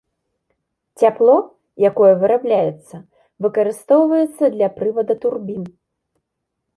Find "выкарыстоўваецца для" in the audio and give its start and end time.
3.47-4.67